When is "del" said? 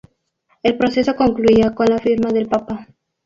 2.31-2.47